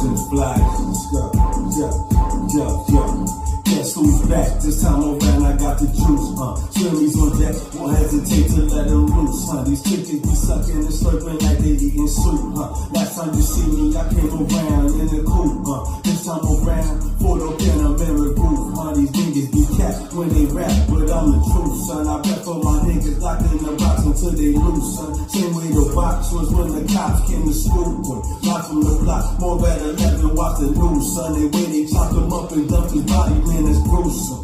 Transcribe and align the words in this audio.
to 0.00 0.06
the 0.08 0.18
flies. 0.30 0.98
Yo, 1.10 1.22
yo, 1.74 1.88
yo, 2.54 2.66
yo. 2.88 3.48
Guess 3.68 3.94
who's 3.94 4.20
back? 4.30 4.48
This 4.62 4.80
time 4.82 5.02
around 5.02 5.44
I 5.44 5.52
got 5.58 5.76
the 5.76 5.86
juice, 5.92 6.28
huh? 6.40 6.56
Cherries 6.72 7.12
on 7.20 7.36
deck, 7.36 7.52
won't 7.76 7.98
hesitate 7.98 8.48
to 8.54 8.64
let 8.64 8.88
them 8.88 9.06
loose, 9.12 9.44
huh? 9.44 9.60
These 9.64 9.82
chickens 9.84 10.22
be 10.24 10.34
sucking 10.34 10.88
and 10.88 10.94
slurping 10.94 11.36
like 11.42 11.58
they 11.58 11.76
eating 11.76 12.08
soup, 12.08 12.56
huh? 12.56 12.72
Last 12.96 13.12
time 13.18 13.34
you 13.34 13.42
see 13.42 13.68
me, 13.68 13.92
I 13.92 14.08
came 14.08 14.32
around 14.32 14.88
in 14.96 15.06
the 15.12 15.20
coupe, 15.20 15.68
huh? 15.68 16.00
This 16.00 16.24
time 16.24 16.46
around, 16.48 16.96
for 17.20 17.36
the 17.36 17.48
Panamera 17.60 18.28
group, 18.38 18.72
huh? 18.72 18.94
These 18.96 19.12
niggas 19.12 19.48
be 19.52 19.62
capped 19.76 20.14
when 20.14 20.28
they 20.32 20.46
rap, 20.48 20.72
but 20.88 21.10
I'm 21.12 21.37
they 24.36 24.52
loose, 24.52 24.96
son. 24.96 25.14
Same 25.28 25.54
way 25.54 25.68
the 25.68 25.92
box 25.94 26.32
was 26.32 26.50
when 26.52 26.68
the 26.74 26.82
cops 26.92 27.28
came 27.28 27.44
to 27.46 27.52
school, 27.52 28.02
boy. 28.02 28.20
Lock 28.42 28.66
from 28.66 28.80
the 28.82 28.98
block, 29.00 29.40
more 29.40 29.68
at 29.68 29.80
11, 29.80 30.34
watch 30.34 30.58
the 30.60 30.70
news, 30.70 31.14
son. 31.14 31.32
They 31.38 31.46
way 31.46 31.66
they 31.70 31.84
chop 31.86 32.12
him 32.12 32.32
up 32.32 32.52
and 32.52 32.68
dump 32.68 32.90
his 32.90 33.04
body, 33.04 33.38
man, 33.46 33.68
it's 33.68 33.80
gruesome. 33.86 34.42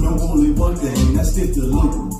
No 0.00 0.16
only 0.22 0.52
one 0.52 0.76
thing, 0.76 1.14
that's 1.14 1.36
get 1.36 1.54
the 1.54 1.66
loot. 1.66 2.14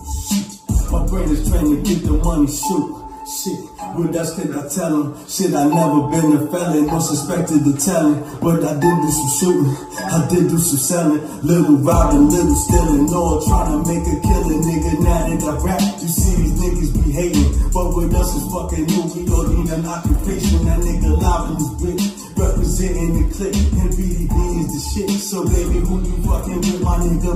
My 0.91 1.07
brain 1.07 1.29
is 1.31 1.49
trained 1.49 1.71
to 1.71 1.79
get 1.83 2.05
the 2.05 2.13
money, 2.13 2.47
shoot. 2.47 3.06
Shit, 3.27 3.59
what 3.99 4.15
else 4.15 4.39
could 4.39 4.55
I 4.55 4.71
tell 4.71 5.03
him? 5.03 5.11
Shit, 5.27 5.51
I 5.51 5.67
never 5.67 6.07
been 6.15 6.39
a 6.39 6.47
felon, 6.47 6.87
no 6.87 7.03
suspected 7.03 7.67
to 7.67 7.75
telling. 7.75 8.23
But 8.39 8.63
I 8.63 8.79
did 8.79 8.97
do 9.03 9.11
some 9.11 9.33
shooting, 9.35 9.75
I 9.99 10.31
did 10.31 10.47
do 10.47 10.55
some 10.63 10.79
selling. 10.79 11.43
Little 11.43 11.75
robbing, 11.83 12.31
little 12.31 12.55
stealing, 12.55 13.11
all 13.11 13.43
trying 13.43 13.75
to 13.75 13.79
make 13.83 14.07
a 14.07 14.15
killing, 14.23 14.63
nigga. 14.63 15.03
Now 15.03 15.27
that 15.27 15.43
I 15.43 15.59
rap, 15.59 15.83
you 15.99 16.07
see 16.07 16.39
these 16.39 16.55
niggas 16.55 17.03
be 17.03 17.11
hating. 17.11 17.51
But 17.75 17.99
with 17.99 18.15
us, 18.15 18.31
it's 18.31 18.47
fucking 18.47 18.87
new, 18.95 19.03
we 19.11 19.27
don't 19.27 19.59
need 19.59 19.75
an 19.75 19.87
occupation. 19.91 20.63
That 20.63 20.79
nigga 20.87 21.11
live 21.19 21.51
in 21.51 21.55
this 21.59 21.75
bitch, 21.83 22.39
representing 22.39 23.11
the 23.11 23.35
clique. 23.35 23.59
And 23.75 23.91
BDB 23.91 24.37
is 24.63 24.71
the 24.71 24.81
shit, 24.87 25.11
so 25.19 25.43
baby, 25.43 25.83
who 25.83 25.99
you 25.99 26.15
fucking 26.23 26.63
with, 26.63 26.79
my 26.81 26.95
nigga? 27.03 27.27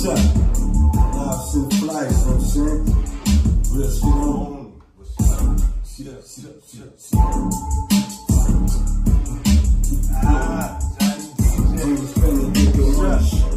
Shut. 0.00 0.16
Live 0.16 1.40
shit 1.52 1.68
fly, 1.74 2.04
you 2.04 2.10
know 2.10 2.24
what 2.24 2.32
I'm 2.32 2.40
saying? 2.40 2.82
Real 3.70 3.90
shit 3.90 4.16
on. 4.24 4.80
Shit, 5.84 6.24
shit, 6.26 6.56
shit, 6.66 6.92
shit. 6.96 7.20
Ah, 7.20 7.28
Johnny 7.90 7.90
DJ. 7.90 8.19